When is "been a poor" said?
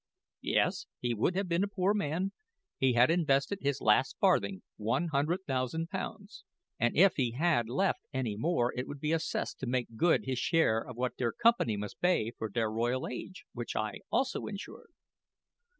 1.47-1.93